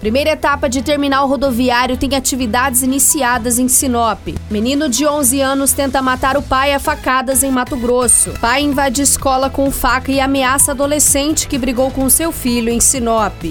Primeira 0.00 0.30
etapa 0.30 0.66
de 0.66 0.80
terminal 0.80 1.28
rodoviário 1.28 1.94
tem 1.94 2.16
atividades 2.16 2.82
iniciadas 2.82 3.58
em 3.58 3.68
Sinop. 3.68 4.28
Menino 4.50 4.88
de 4.88 5.06
11 5.06 5.42
anos 5.42 5.72
tenta 5.72 6.00
matar 6.00 6.38
o 6.38 6.42
pai 6.42 6.72
a 6.72 6.80
facadas 6.80 7.42
em 7.42 7.50
Mato 7.50 7.76
Grosso. 7.76 8.32
Pai 8.40 8.62
invade 8.62 9.02
escola 9.02 9.50
com 9.50 9.70
faca 9.70 10.10
e 10.10 10.18
ameaça 10.18 10.72
adolescente 10.72 11.46
que 11.46 11.58
brigou 11.58 11.90
com 11.90 12.08
seu 12.08 12.32
filho 12.32 12.70
em 12.70 12.80
Sinop. 12.80 13.44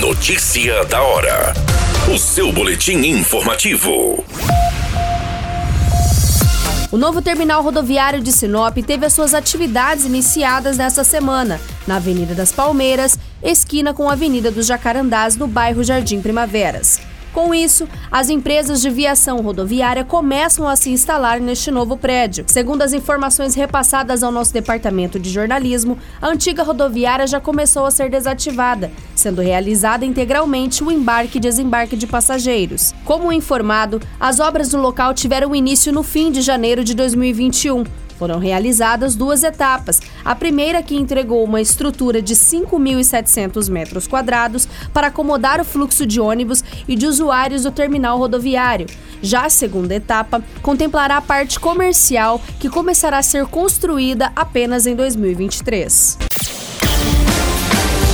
Notícia 0.00 0.84
da 0.86 1.00
hora. 1.00 1.54
O 2.12 2.18
seu 2.18 2.52
boletim 2.52 3.06
informativo. 3.06 4.24
O 6.92 6.98
novo 6.98 7.22
terminal 7.22 7.62
rodoviário 7.62 8.20
de 8.20 8.30
Sinop 8.30 8.76
teve 8.86 9.06
as 9.06 9.14
suas 9.14 9.32
atividades 9.32 10.04
iniciadas 10.04 10.76
nesta 10.76 11.02
semana, 11.02 11.58
na 11.86 11.96
Avenida 11.96 12.34
das 12.34 12.52
Palmeiras, 12.52 13.18
esquina 13.42 13.94
com 13.94 14.10
a 14.10 14.12
Avenida 14.12 14.50
dos 14.50 14.66
Jacarandás, 14.66 15.34
no 15.34 15.46
bairro 15.46 15.82
Jardim 15.82 16.20
Primaveras. 16.20 17.00
Com 17.32 17.54
isso, 17.54 17.88
as 18.10 18.28
empresas 18.28 18.82
de 18.82 18.90
viação 18.90 19.40
rodoviária 19.40 20.04
começam 20.04 20.68
a 20.68 20.76
se 20.76 20.90
instalar 20.90 21.40
neste 21.40 21.70
novo 21.70 21.96
prédio. 21.96 22.44
Segundo 22.46 22.82
as 22.82 22.92
informações 22.92 23.54
repassadas 23.54 24.22
ao 24.22 24.30
nosso 24.30 24.52
departamento 24.52 25.18
de 25.18 25.30
jornalismo, 25.30 25.96
a 26.20 26.28
antiga 26.28 26.62
rodoviária 26.62 27.26
já 27.26 27.40
começou 27.40 27.86
a 27.86 27.90
ser 27.90 28.10
desativada, 28.10 28.92
sendo 29.14 29.40
realizada 29.40 30.04
integralmente 30.04 30.84
o 30.84 30.92
embarque 30.92 31.38
e 31.38 31.40
desembarque 31.40 31.96
de 31.96 32.06
passageiros. 32.06 32.92
Como 33.04 33.32
informado, 33.32 34.00
as 34.20 34.38
obras 34.38 34.70
no 34.72 34.80
local 34.82 35.14
tiveram 35.14 35.56
início 35.56 35.90
no 35.90 36.02
fim 36.02 36.30
de 36.30 36.42
janeiro 36.42 36.84
de 36.84 36.94
2021 36.94 38.01
foram 38.18 38.38
realizadas 38.38 39.14
duas 39.14 39.42
etapas. 39.42 40.00
A 40.24 40.34
primeira, 40.34 40.82
que 40.82 40.96
entregou 40.96 41.44
uma 41.44 41.60
estrutura 41.60 42.22
de 42.22 42.34
5.700 42.34 43.70
metros 43.70 44.06
quadrados 44.06 44.68
para 44.92 45.08
acomodar 45.08 45.60
o 45.60 45.64
fluxo 45.64 46.06
de 46.06 46.20
ônibus 46.20 46.62
e 46.86 46.96
de 46.96 47.06
usuários 47.06 47.62
do 47.62 47.70
terminal 47.70 48.18
rodoviário. 48.18 48.86
Já 49.20 49.46
a 49.46 49.50
segunda 49.50 49.94
etapa 49.94 50.42
contemplará 50.62 51.16
a 51.16 51.22
parte 51.22 51.58
comercial, 51.60 52.40
que 52.58 52.68
começará 52.68 53.18
a 53.18 53.22
ser 53.22 53.46
construída 53.46 54.32
apenas 54.34 54.86
em 54.86 54.96
2023. 54.96 56.18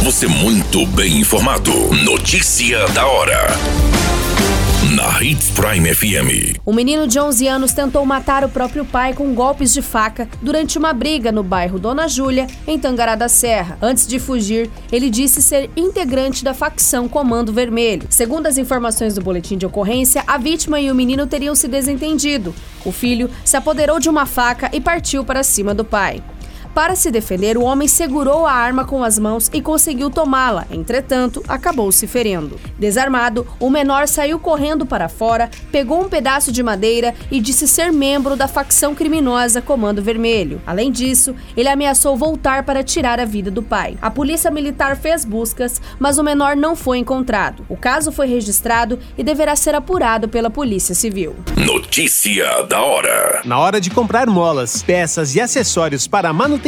Você 0.04 0.26
muito 0.26 0.86
bem 0.86 1.18
informado. 1.18 1.72
Notícia 2.04 2.86
da 2.88 3.06
hora 3.06 3.97
Hits 5.20 5.50
Prime 5.50 5.92
FM. 5.92 6.60
Um 6.64 6.72
menino 6.72 7.04
de 7.04 7.18
11 7.18 7.48
anos 7.48 7.72
tentou 7.72 8.06
matar 8.06 8.44
o 8.44 8.48
próprio 8.48 8.84
pai 8.84 9.12
com 9.12 9.34
golpes 9.34 9.72
de 9.74 9.82
faca 9.82 10.28
durante 10.40 10.78
uma 10.78 10.92
briga 10.92 11.32
no 11.32 11.42
bairro 11.42 11.76
Dona 11.76 12.06
Júlia, 12.06 12.46
em 12.68 12.78
Tangará 12.78 13.16
da 13.16 13.28
Serra. 13.28 13.76
Antes 13.82 14.06
de 14.06 14.20
fugir, 14.20 14.70
ele 14.92 15.10
disse 15.10 15.42
ser 15.42 15.70
integrante 15.76 16.44
da 16.44 16.54
facção 16.54 17.08
Comando 17.08 17.52
Vermelho. 17.52 18.06
Segundo 18.08 18.46
as 18.46 18.58
informações 18.58 19.16
do 19.16 19.20
boletim 19.20 19.58
de 19.58 19.66
ocorrência, 19.66 20.22
a 20.24 20.38
vítima 20.38 20.78
e 20.80 20.88
o 20.88 20.94
menino 20.94 21.26
teriam 21.26 21.54
se 21.56 21.66
desentendido. 21.66 22.54
O 22.84 22.92
filho 22.92 23.28
se 23.44 23.56
apoderou 23.56 23.98
de 23.98 24.08
uma 24.08 24.24
faca 24.24 24.70
e 24.72 24.80
partiu 24.80 25.24
para 25.24 25.42
cima 25.42 25.74
do 25.74 25.84
pai. 25.84 26.22
Para 26.78 26.94
se 26.94 27.10
defender, 27.10 27.58
o 27.58 27.64
homem 27.64 27.88
segurou 27.88 28.46
a 28.46 28.52
arma 28.52 28.84
com 28.84 29.02
as 29.02 29.18
mãos 29.18 29.50
e 29.52 29.60
conseguiu 29.60 30.10
tomá-la, 30.10 30.64
entretanto, 30.70 31.42
acabou 31.48 31.90
se 31.90 32.06
ferindo. 32.06 32.56
Desarmado, 32.78 33.44
o 33.58 33.68
menor 33.68 34.06
saiu 34.06 34.38
correndo 34.38 34.86
para 34.86 35.08
fora, 35.08 35.50
pegou 35.72 36.00
um 36.00 36.08
pedaço 36.08 36.52
de 36.52 36.62
madeira 36.62 37.16
e 37.32 37.40
disse 37.40 37.66
ser 37.66 37.92
membro 37.92 38.36
da 38.36 38.46
facção 38.46 38.94
criminosa 38.94 39.60
Comando 39.60 40.00
Vermelho. 40.00 40.62
Além 40.64 40.92
disso, 40.92 41.34
ele 41.56 41.68
ameaçou 41.68 42.16
voltar 42.16 42.62
para 42.62 42.84
tirar 42.84 43.18
a 43.18 43.24
vida 43.24 43.50
do 43.50 43.60
pai. 43.60 43.98
A 44.00 44.08
polícia 44.08 44.48
militar 44.48 44.96
fez 44.96 45.24
buscas, 45.24 45.82
mas 45.98 46.16
o 46.16 46.22
menor 46.22 46.54
não 46.54 46.76
foi 46.76 46.98
encontrado. 46.98 47.66
O 47.68 47.76
caso 47.76 48.12
foi 48.12 48.28
registrado 48.28 49.00
e 49.18 49.24
deverá 49.24 49.56
ser 49.56 49.74
apurado 49.74 50.28
pela 50.28 50.48
Polícia 50.48 50.94
Civil. 50.94 51.34
Notícia 51.56 52.62
da 52.68 52.80
hora. 52.80 53.42
Na 53.44 53.58
hora 53.58 53.80
de 53.80 53.90
comprar 53.90 54.28
molas, 54.28 54.80
peças 54.80 55.34
e 55.34 55.40
acessórios 55.40 56.06
para 56.06 56.28
a 56.28 56.32
manutenção 56.32 56.67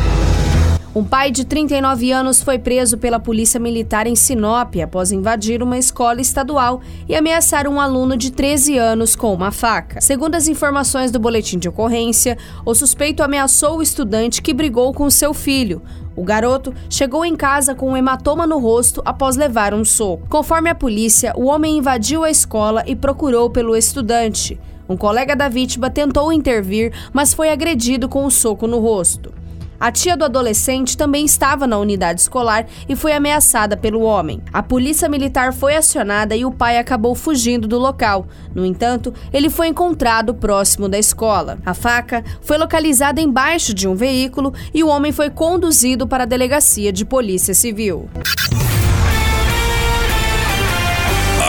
Um 0.93 1.05
pai 1.05 1.31
de 1.31 1.45
39 1.45 2.11
anos 2.11 2.41
foi 2.41 2.59
preso 2.59 2.97
pela 2.97 3.17
Polícia 3.17 3.57
Militar 3.57 4.07
em 4.07 4.15
Sinop 4.15 4.75
após 4.83 5.13
invadir 5.13 5.63
uma 5.63 5.77
escola 5.77 6.19
estadual 6.19 6.81
e 7.07 7.15
ameaçar 7.15 7.65
um 7.65 7.79
aluno 7.79 8.17
de 8.17 8.29
13 8.29 8.77
anos 8.77 9.15
com 9.15 9.33
uma 9.33 9.51
faca. 9.51 10.01
Segundo 10.01 10.35
as 10.35 10.49
informações 10.49 11.09
do 11.09 11.17
boletim 11.17 11.57
de 11.57 11.69
ocorrência, 11.69 12.37
o 12.65 12.75
suspeito 12.75 13.23
ameaçou 13.23 13.77
o 13.77 13.81
estudante 13.81 14.41
que 14.41 14.53
brigou 14.53 14.93
com 14.93 15.09
seu 15.09 15.33
filho. 15.33 15.81
O 16.13 16.25
garoto 16.25 16.73
chegou 16.89 17.23
em 17.23 17.37
casa 17.37 17.73
com 17.73 17.91
um 17.91 17.95
hematoma 17.95 18.45
no 18.45 18.59
rosto 18.59 19.01
após 19.05 19.37
levar 19.37 19.73
um 19.73 19.85
soco. 19.85 20.27
Conforme 20.27 20.69
a 20.69 20.75
polícia, 20.75 21.31
o 21.37 21.45
homem 21.45 21.77
invadiu 21.77 22.25
a 22.25 22.29
escola 22.29 22.83
e 22.85 22.97
procurou 22.97 23.49
pelo 23.49 23.77
estudante. 23.77 24.59
Um 24.89 24.97
colega 24.97 25.37
da 25.37 25.47
vítima 25.47 25.89
tentou 25.89 26.33
intervir, 26.33 26.91
mas 27.13 27.33
foi 27.33 27.49
agredido 27.49 28.09
com 28.09 28.25
um 28.25 28.29
soco 28.29 28.67
no 28.67 28.79
rosto. 28.79 29.39
A 29.81 29.91
tia 29.91 30.15
do 30.15 30.23
adolescente 30.23 30.95
também 30.95 31.25
estava 31.25 31.65
na 31.65 31.79
unidade 31.79 32.21
escolar 32.21 32.67
e 32.87 32.95
foi 32.95 33.13
ameaçada 33.13 33.75
pelo 33.75 34.01
homem. 34.01 34.39
A 34.53 34.61
polícia 34.61 35.09
militar 35.09 35.51
foi 35.51 35.75
acionada 35.75 36.35
e 36.35 36.45
o 36.45 36.51
pai 36.51 36.77
acabou 36.77 37.15
fugindo 37.15 37.67
do 37.67 37.79
local. 37.79 38.27
No 38.53 38.63
entanto, 38.63 39.11
ele 39.33 39.49
foi 39.49 39.69
encontrado 39.69 40.35
próximo 40.35 40.87
da 40.87 40.99
escola. 40.99 41.57
A 41.65 41.73
faca 41.73 42.23
foi 42.41 42.59
localizada 42.59 43.19
embaixo 43.19 43.73
de 43.73 43.87
um 43.87 43.95
veículo 43.95 44.53
e 44.71 44.83
o 44.83 44.87
homem 44.87 45.11
foi 45.11 45.31
conduzido 45.31 46.05
para 46.07 46.25
a 46.25 46.27
delegacia 46.27 46.93
de 46.93 47.03
polícia 47.03 47.55
civil. 47.55 48.07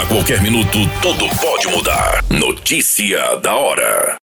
A 0.01 0.07
qualquer 0.07 0.41
minuto, 0.41 0.79
tudo 1.03 1.29
pode 1.39 1.69
mudar. 1.69 2.25
Notícia 2.31 3.37
da 3.43 3.55
hora. 3.55 4.17